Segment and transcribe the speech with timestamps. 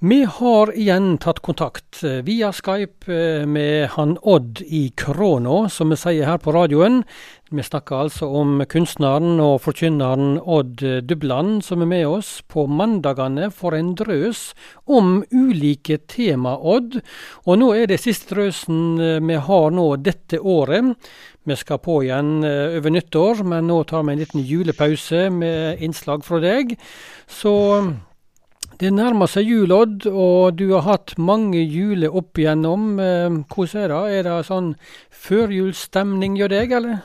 [0.00, 5.90] Vi har igjen tatt kontakt eh, via Skype eh, med han Odd i Kråna, som
[5.90, 7.00] vi sier her på radioen.
[7.50, 13.50] Vi snakker altså om kunstneren og forkynneren Odd Dubland, som er med oss på mandagene
[13.50, 14.52] for en drøs
[14.86, 17.00] om ulike tema, Odd.
[17.50, 20.94] Og nå er det siste drøsen eh, vi har nå dette året.
[21.42, 26.22] Vi skal på igjen over nyttår, men nå tar vi en liten julepause med innslag
[26.22, 26.76] fra deg.
[27.26, 27.56] Så
[28.80, 32.98] det nærmer seg jul, Odd, og du har hatt mange juler opp igjennom.
[33.02, 34.18] Eh, hvordan er det?
[34.18, 34.74] Er det sånn
[35.26, 37.00] førjulsstemning hos deg, eller?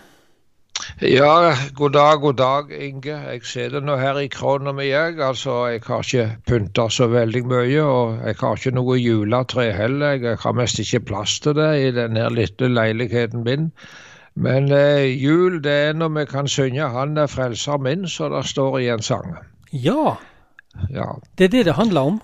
[1.01, 3.15] Ja, god dag, god dag, Inge.
[3.31, 5.19] Jeg sitter nå her i krona mi, jeg.
[5.21, 10.17] Altså, jeg har ikke pynta så veldig mye, og jeg har ikke noe juletre heller.
[10.21, 13.71] Jeg har mest ikke plass til det i denne lille leiligheten min.
[14.35, 18.45] Men eh, jul, det er når vi kan synge 'Han er frelser min', så det
[18.45, 19.37] står i en sang.
[19.73, 20.15] Ja,
[20.89, 21.09] ja.
[21.37, 22.21] Det er det det handler om?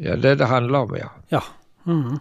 [0.00, 1.10] Ja, det det handler om, ja.
[1.30, 1.42] ja.
[1.86, 2.18] Mm.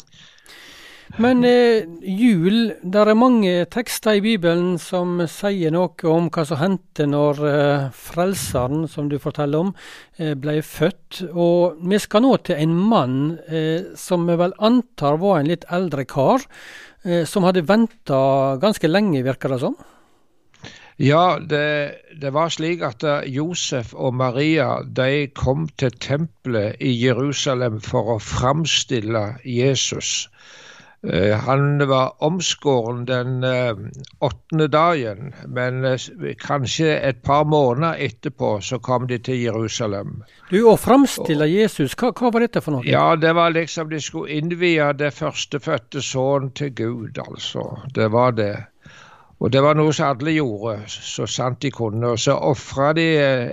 [1.21, 6.57] Men eh, jul Der er mange tekster i Bibelen som sier noe om hva som
[6.57, 9.73] hendte når eh, Frelseren, som du forteller om,
[10.17, 11.21] eh, ble født.
[11.29, 15.67] Og vi skal nå til en mann eh, som vi vel antar var en litt
[15.69, 16.45] eldre kar,
[17.05, 19.77] eh, som hadde venta ganske lenge, virker det som?
[20.97, 26.93] Ja, det, det, var slik at eh, Josef og Maria de kom til tempelet i
[26.93, 30.27] Jerusalem for å framstille Jesus.
[31.03, 33.73] Eh, han var omskåren den eh,
[34.21, 35.81] åttende dagen, men
[36.39, 40.21] kanskje et par måneder etterpå så kom de til Jerusalem.
[40.51, 42.85] Du, Å framstille Jesus, hva, hva, var dette for noe?
[42.85, 47.65] Ja, Det var liksom de skulle innvie det førstefødte sønnen til Gud, altså.
[47.97, 48.53] Det var det.
[49.39, 52.13] Og det var noe som alle gjorde, så sant de kunne.
[52.13, 53.07] Og så ofra de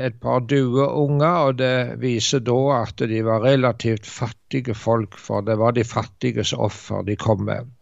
[0.06, 5.58] et par dueunger, og det viser da at de var relativt fattige folk, for det
[5.58, 7.72] var de fattiges offer de kom med.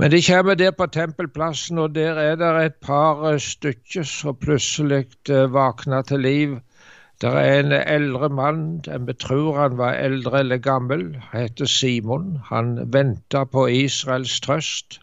[0.00, 5.04] Men de kommer der på tempelplassen, og der er det et par stykker som plutselig
[5.28, 6.56] eh, våkner til liv.
[7.20, 12.40] Det er en eldre mann, en betror han var eldre eller gammel, heter Simon.
[12.48, 15.01] Han venta på Israels trøst.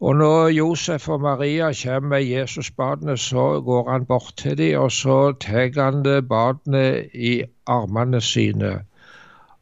[0.00, 4.92] Og når Josef og Maria kommer med Jesusbarnet, så går han bort til dem, og
[4.92, 8.78] så tar han barnet i armene sine.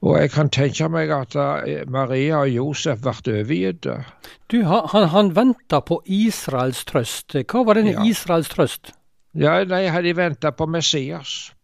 [0.05, 3.89] Og jeg kan tenke meg at eh, Maria og Josef ble overgitt.
[4.53, 7.33] Du, han, han venta på Israels trøst.
[7.49, 8.05] Hva var denne ja.
[8.05, 8.93] Israels trøst?
[9.35, 11.56] Ja, De hadde venta på Messias.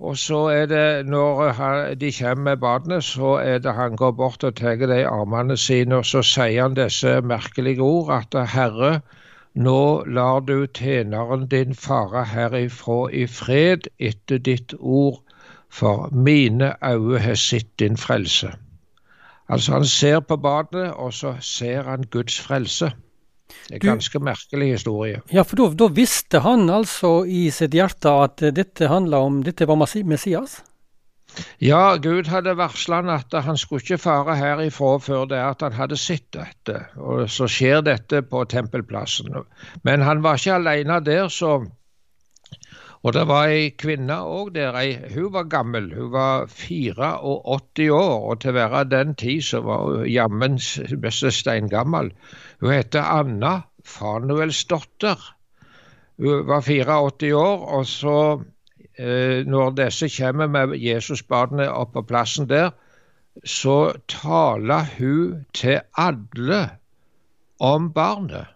[0.00, 1.52] Og så er det, når
[2.00, 5.96] de kommer med barnet, så er det han går bort og tar de armene sine,
[5.96, 9.00] og så sier han disse merkelige ord, at Herre,
[9.54, 15.20] nå lar du tjeneren din fare herifra i fred etter ditt ord,
[15.68, 18.54] for mine øyne har sett din frelse.
[19.48, 22.92] Altså, han ser på barnet, og så ser han Guds frelse.
[23.68, 25.20] Det er en ganske merkelig historie.
[25.34, 29.78] Ja, for da visste han altså i sitt hjerte at dette handla om Dette var
[29.80, 30.60] Messias?
[31.62, 35.76] Ja, Gud hadde varsla han at han skulle ikke fare herifra før det at han
[35.76, 36.80] hadde sett dette.
[36.98, 39.36] Og så skjer dette på tempelplassen.
[39.86, 41.60] Men han var ikke alene der, så
[43.02, 44.76] og det var ei kvinne òg der.
[45.14, 45.94] hun var gammel.
[45.94, 46.98] Hun var 84
[47.90, 50.58] år, og til å være den tid så var hun jammen
[51.00, 52.12] mest steingammel.
[52.60, 55.16] Hun heter Anna Fanuelsdotter.
[56.18, 58.42] Hun var 84 år, og så,
[58.98, 62.70] eh, når disse kommer med Jesusbarnet opp på plassen der,
[63.44, 66.68] så taler hun til alle
[67.60, 68.46] om barnet,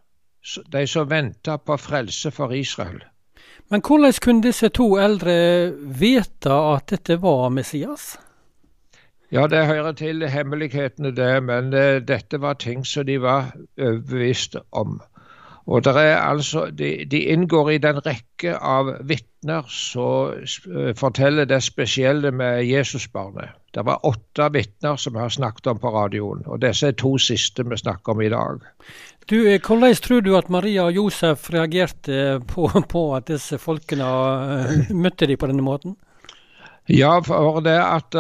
[0.73, 3.05] de som venter på frelse for Israel.
[3.71, 8.15] Men hvordan kunne disse to eldre vite at dette var Messias?
[9.33, 14.57] Ja, det hører til hemmelighetene, det, men uh, dette var ting som de var overbevist
[14.71, 15.01] om.
[15.67, 20.37] Og altså, de, de, inngår i den rekke av vitner som
[20.69, 23.57] uh, forteller det spesielle med Jesusbarnet.
[23.75, 27.17] Det var åtte vitner som vi har snakket om på radioen, og disse er to
[27.19, 28.61] siste vi snakker om i dag.
[29.31, 34.05] Du, eh, Hvordan tror du at Maria og Josef reagerte på, på at disse folkene
[34.05, 35.97] uh, møtte de på denne måten?
[36.89, 38.13] Ja, for det at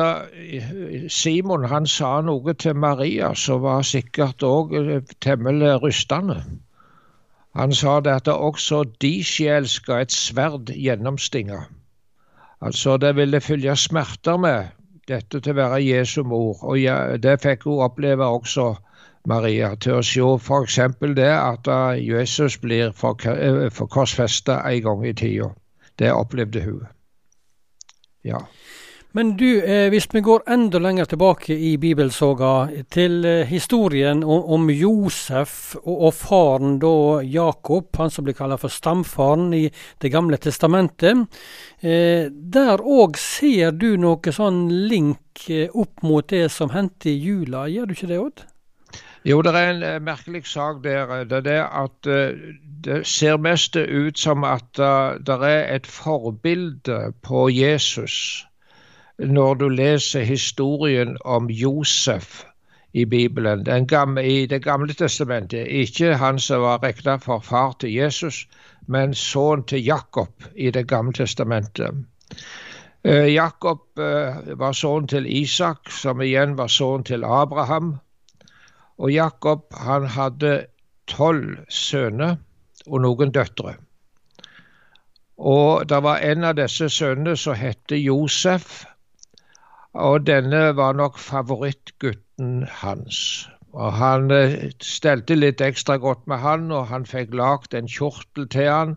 [1.13, 4.73] Simon han sa noe til Maria som var sikkert òg
[5.21, 6.39] temmelig rystende.
[7.55, 11.61] Han sa det at også de sjel skal et sverd gjennomstinge.
[12.65, 14.73] Altså, det ville følge smerter med
[15.09, 18.73] dette til å være Jesu mor, og det fikk hun oppleve også
[19.27, 20.79] Maria til å se f.eks.
[21.17, 25.53] det at Jesus blir forkorsfesta en gang i tida.
[25.99, 26.83] Det opplevde hun.
[28.25, 28.41] Ja.
[29.15, 34.67] Men du, eh, hvis vi går enda lenger tilbake i bibelsoga, til eh, historien om,
[34.75, 39.69] Josef og, faren da Jakob, han som blir kalt for stamfaren i
[40.03, 41.29] Det gamle testamentet.
[41.79, 47.15] Eh, der òg ser du noe sånn link eh, opp mot det som hendte i
[47.15, 48.45] jula, gjør du ikke det, Odd?
[49.25, 51.25] Jo, det er en uh, merkelig sak der.
[51.25, 52.41] Det er det at uh,
[52.85, 54.77] det ser mest ut som at
[55.27, 58.47] det er et forbilde på Jesus
[59.19, 62.45] når du leser historien om Josef
[62.95, 65.67] i Bibelen, gamle, i Det gamle testamentet.
[65.67, 68.49] Ikke han som var regna for far til Jesus,
[68.87, 71.95] men sønn til Jakob i Det gamle testamentet.
[73.05, 77.97] Eh, Jakob eh, var sønn til Isak, som igjen var sønn til Abraham.
[78.99, 80.67] Og Jakob han hadde
[81.11, 82.37] tolv sønner
[82.87, 83.77] og noen døtre.
[85.39, 88.85] Og det var en av disse sønnene som het Josef.
[89.95, 93.49] Og denne var nok favorittgutten hans.
[93.75, 98.47] Og Han eh, stelte litt ekstra godt med han, og han fikk lagd en kjortel
[98.49, 98.97] til han.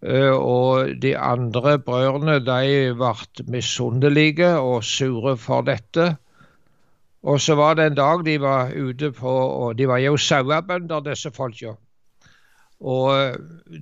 [0.00, 6.14] Eh, og de andre brødrene de ble misunnelige og sure for dette.
[7.28, 11.04] Og så var det en dag de var ute på og De var jo sauebønder,
[11.04, 11.74] disse folka.
[12.80, 13.34] Og eh,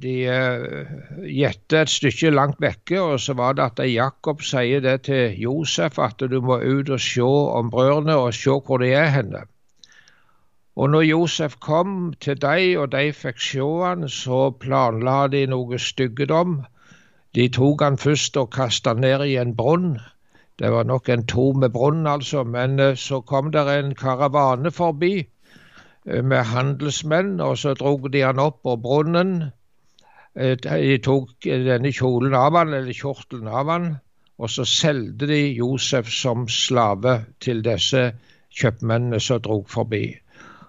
[0.02, 0.94] de uh,
[1.28, 5.98] gjette et stykke langt vekke, og så var det at Jakob sier det til Josef,
[5.98, 7.22] at du må ut og se
[7.60, 9.44] om brødrene og se hvor de er henne.
[10.76, 15.78] Og når Josef kom til dem, og de fikk se han, så planla de noe
[15.78, 16.64] styggedom.
[17.36, 19.98] De tok han først og kasta ned i en brunn.
[20.58, 25.26] Det var nok en tom brunn, altså, men uh, så kom det en karavane forbi
[26.06, 29.50] Eh, med handelsmenn, og så drog de han opp på brunnen.
[30.36, 33.88] Eh, de tok denne kjolen av han, eller kjortelen av han,
[34.38, 38.12] og så solgte de Josef som slave til disse
[38.54, 40.04] kjøpmennene som drog forbi.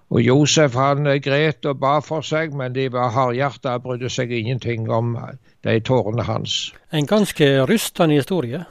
[0.10, 4.32] Og Josef han gret og ba for seg, men de var hardhjerta og brydde seg
[4.32, 5.18] ingenting om
[5.68, 6.72] de tårene hans.
[6.96, 8.64] En ganske rystende historie?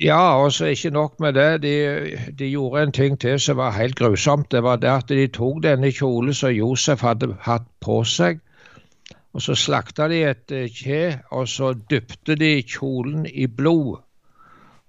[0.00, 1.62] Ja, og så ikke nok med det.
[1.62, 4.50] De, de, gjorde en ting til som var helt grusomt.
[4.52, 8.40] Det var det at de tok denne kjolen som Josef hadde hatt på seg,
[9.32, 14.00] og så slakta de et eh, kje, og så dypte de kjolen i blod.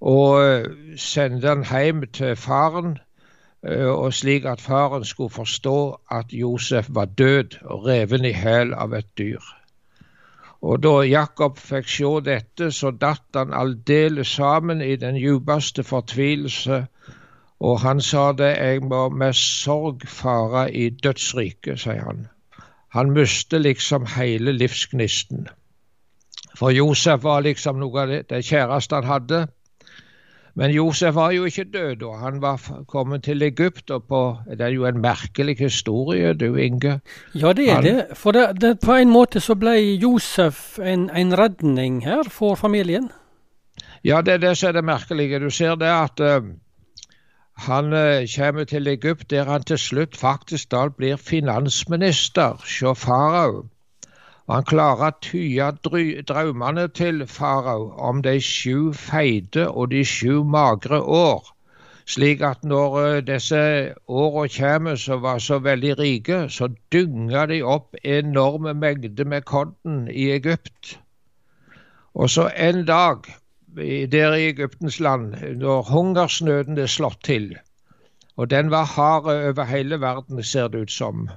[0.01, 0.65] Og eh,
[0.97, 2.97] sendte den hjem til faren,
[3.61, 8.73] eh, og slik at faren skulle forstå at Josef var død og reven i hæl
[8.73, 9.41] av et dyr.
[10.61, 16.85] Og da Jakob fikk se dette, så datt han aldeles sammen i den djupeste fortvilelse,
[17.59, 22.25] og han sa det, jeg må med sorg fare i dødsriket, sier han.
[22.95, 25.47] Han mistet liksom hele livsgnisten.
[26.55, 29.41] For Josef var liksom noe av det, det kjæreste han hadde.
[30.55, 32.11] Men Josef var jo ikke død da.
[32.21, 33.91] Han var kommet til Egypt.
[33.91, 36.99] og på, Det er jo en merkelig historie, du Inge.
[37.35, 38.05] Ja, det er han, det.
[38.13, 43.11] For det, det, på en måte så ble Josef en, en, redning her for familien?
[44.03, 45.39] Ja, det er det som er det merkelige.
[45.39, 46.47] Du ser det at uh,
[47.67, 53.65] han uh, kommer til Egypt, der han til slutt faktisk da blir finansminister hos farao.
[54.45, 55.67] Og han klarer å tye
[56.29, 61.47] drømmene til farao om de sju feite og de sju magre år,
[62.05, 63.61] slik at når eh, disse
[64.05, 70.05] åra kommer som var så veldig rike, så dynger de opp enorme mengder med korn
[70.13, 70.99] i Egypt.
[72.13, 73.25] Og så en dag
[74.13, 77.55] der i Egyptens land, når hungersnøden er slått til,
[78.37, 81.29] og den var hard over hele verden, ser det ut som,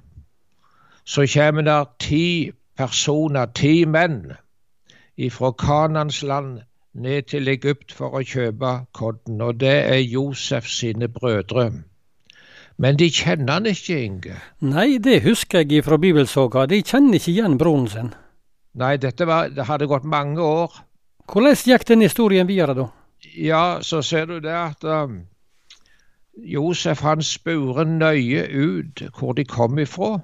[1.08, 4.32] så kommer det ti personer, ti menn,
[5.18, 6.60] ifra Kanans land
[6.94, 9.40] ned til Egypt for å kjøpe kodden.
[9.42, 11.70] Og det er Josef sine brødre.
[12.78, 14.36] Men de kjenner han ikke, Inge.
[14.62, 16.66] Nei, det husker jeg fra bibelsoga.
[16.70, 18.12] De kjenner ikke igjen broren sin.
[18.78, 20.76] Nei, dette var, det hadde gått mange år.
[21.28, 22.86] Hvordan gikk den historien videre, da?
[23.34, 25.24] Ja, så ser du det at um,
[26.38, 30.20] Josef han spurte nøye ut hvor de kom ifra.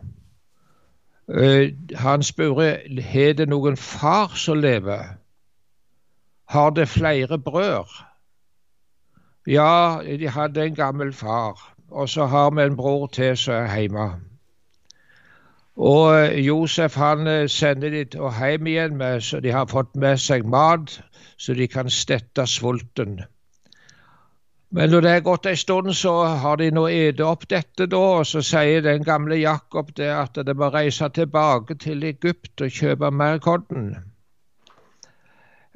[1.29, 2.61] Eh, han spør
[3.01, 5.17] har det noen far som lever.
[6.49, 7.89] Har det flere brød?
[9.47, 13.81] Ja, de hadde en gammel far, og så har vi en bror til som er
[13.81, 14.21] hjemme.
[15.77, 18.05] Og eh, Josef han eh, sender de
[18.39, 21.01] hjem igjen, med, så de har fått med seg mat,
[21.37, 23.25] så de kan stette sulten.
[24.75, 26.13] Men når det er gått en stund, så
[26.43, 30.41] har de nå spist opp dette, da, og så sier den gamle Jakob det at
[30.47, 33.93] de må reise tilbake til Egypt og kjøpe mer korn.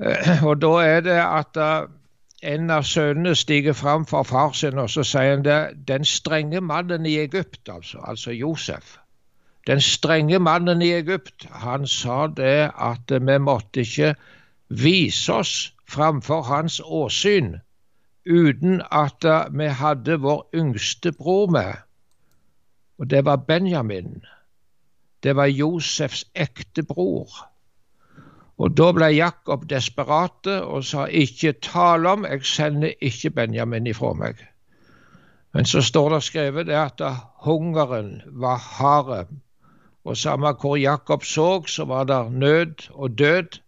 [0.03, 1.87] Eh, og da er det at uh,
[2.43, 6.61] en av sønnene stiger fram for far sin, og så sier han det, den strenge
[6.61, 8.97] mannen i Egypt, altså, altså Josef.
[9.71, 14.15] Den strenge mannen i Egypt, han sa det at vi måtte ikke
[14.69, 17.61] vise oss framfor hans åsyn
[18.29, 21.75] uten at vi hadde vår yngste bror med,
[22.99, 24.25] og det var Benjamin.
[25.23, 27.49] Det var Josefs ekte bror.
[28.59, 34.13] Og Da ble Jakob desperate og sa ikke tale om, jeg sender ikke Benjamin ifra
[34.19, 34.41] meg.
[35.55, 37.03] Men så står det skrevet det at
[37.47, 39.29] hungeren var hard.
[40.05, 43.61] Og samme hvor Jakob så, så var det nød og død.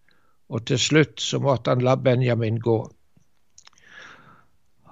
[0.48, 2.90] Og til slutt så måtte han la Benjamin gå.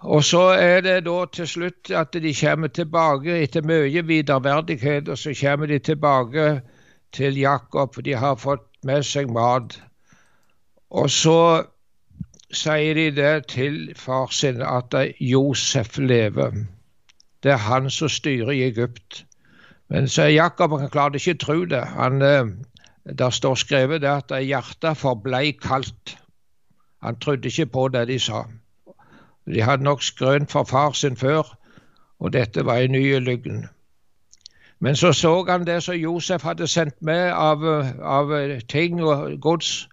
[0.03, 5.19] Og så er det da til slutt at de kommer tilbake etter mye viderverdighet, og
[5.19, 6.61] så kommer de tilbake
[7.13, 7.99] til Jakob.
[8.05, 9.81] De har fått med seg mat.
[10.91, 11.65] Og så
[12.55, 16.55] sier de det til far sin at Josef lever.
[17.43, 19.25] Det er han som styrer i Egypt.
[19.89, 21.83] Men så Jakob han klarte ikke å tro det.
[21.97, 22.47] Han, eh,
[23.19, 26.17] der står skrevet det at hjertet forblei kaldt.
[27.03, 28.45] Han trodde ikke på det de sa.
[29.55, 31.57] De hadde nok skrønt for far sin før,
[32.19, 33.67] og dette var en ny løgn.
[34.81, 37.65] Men så så han det som Josef hadde sendt med av,
[38.03, 39.89] av ting og gods,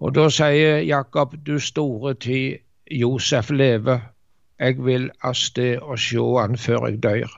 [0.00, 2.58] og da sier Jakob, du store tid,
[2.90, 4.00] Josef leve,
[4.58, 7.34] jeg vil av sted og sjå han før jeg dør.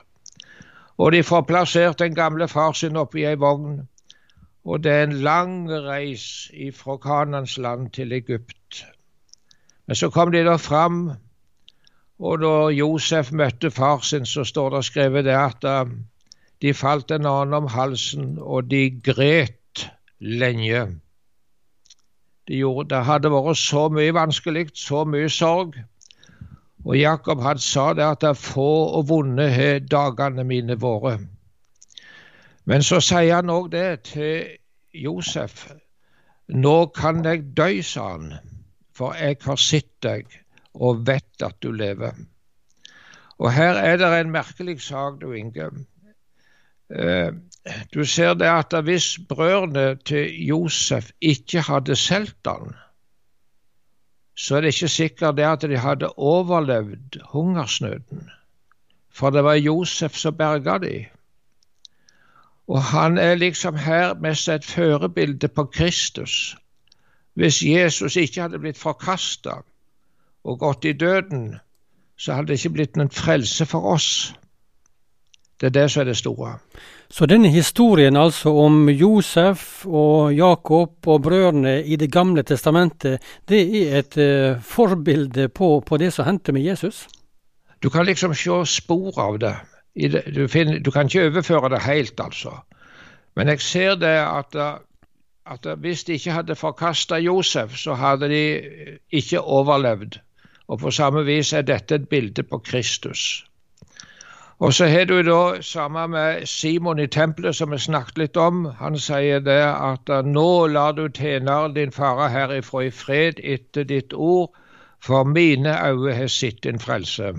[0.97, 3.81] Og de får plassert den gamle far sin oppi ei vogn,
[4.63, 8.85] og det er en lang reis ifra Kanans land til Egypt.
[9.87, 11.11] Men så kom de da fram,
[12.23, 15.89] og da Josef møtte far sin, så står det skrevet det at uh,
[16.63, 19.83] de falt en annen om halsen, og de gret
[20.19, 20.85] lenge.
[22.47, 25.75] Det, gjorde, det hadde vært så mye vanskelig, så mye sorg.
[26.85, 31.27] Og Jakob han sa det at det er få og vonde har dagene mine vært.
[32.63, 34.55] Men så sier han òg det til
[34.95, 35.65] Josef.
[36.47, 38.31] Nå kan jeg dø, sa han,
[38.95, 40.42] for jeg har sett deg
[40.73, 42.11] og vet at du lever.
[43.37, 45.69] Og her er det en merkelig sak, du Inge.
[46.89, 47.33] Eh,
[47.93, 52.75] du ser det at hvis brødrene til Josef ikke hadde solgt han,
[54.35, 58.29] så er det ikke sikkert det at de hadde overlevd hungersnøden.
[59.13, 61.05] For det var Josef som berga de.
[62.67, 66.57] Og han er liksom her mest et førebilde på Kristus.
[67.33, 69.61] Hvis Jesus ikke hadde blitt forkasta
[70.43, 71.55] og gått i døden,
[72.17, 74.33] så hadde det ikke blitt noen frelse for oss.
[75.59, 76.57] Det er det som er det store.
[77.13, 83.61] Så denne historien altså om Josef og Jakob og brødrene i Det gamle testamentet, det
[83.61, 87.07] er et uh, forbilde på, på, det som hendte med Jesus?
[87.83, 89.55] Du kan liksom se spor av det.
[90.35, 92.57] Du, finner, du, kan ikke overføre det helt, altså.
[93.35, 94.55] Men jeg ser det at,
[95.45, 98.43] at hvis de ikke hadde forkasta Josef, så hadde de
[99.11, 100.19] ikke overlevd.
[100.67, 103.43] Og på samme vis er dette et bilde på Kristus.
[104.63, 108.65] Og så har du da samme med Simon i tempelet, som vi snakket litt om.
[108.79, 114.13] Han sier det at nå lar du tjeneren din fare herifra i fred etter ditt
[114.13, 114.53] ord,
[115.03, 117.33] for mine øyne har sett din frelse.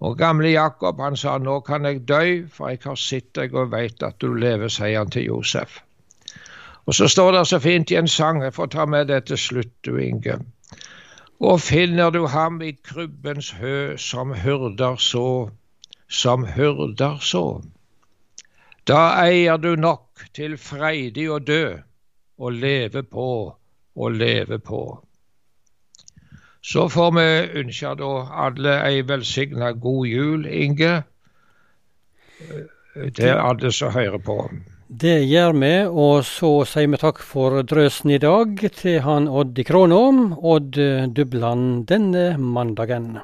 [0.00, 3.74] Og gamle Jakob han sa nå kan jeg dø, for jeg har sett deg og
[3.74, 5.82] veit at du lever, sier han til Josef.
[6.86, 9.38] Og så står det så fint i en sang, jeg får ta med det til
[9.38, 10.38] slutt, du Inge.
[11.40, 15.50] Og finner du ham i krybbens hø, som hyrder så,
[16.08, 17.62] som hyrder så.
[18.88, 21.78] Da eier du nok til freidig å dø
[22.40, 23.30] og leve på
[23.96, 24.82] og leve på.
[26.60, 27.28] Så får vi
[27.62, 28.10] ønske da
[28.44, 30.92] alle ei velsigna god jul, Inge,
[33.16, 34.42] til alle som hører på.
[34.90, 39.60] Det gjør vi, og så sier vi takk for drøsen i dag til han Odd
[39.62, 40.00] i Kråna,
[40.34, 40.80] Odd
[41.14, 43.20] Dubland denne mandagen.